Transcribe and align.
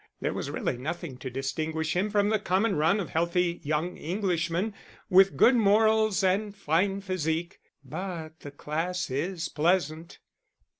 There 0.19 0.33
was 0.33 0.49
really 0.49 0.77
nothing 0.77 1.17
to 1.19 1.29
distinguish 1.29 1.95
him 1.95 2.09
from 2.09 2.29
the 2.29 2.39
common 2.39 2.75
run 2.75 2.99
of 2.99 3.11
healthy 3.11 3.61
young 3.63 3.99
Englishmen, 3.99 4.73
with 5.11 5.37
good 5.37 5.53
morals 5.55 6.23
and 6.23 6.55
fine 6.55 7.01
physique; 7.01 7.59
but 7.83 8.39
the 8.39 8.49
class 8.49 9.11
is 9.11 9.47
pleasant. 9.47 10.17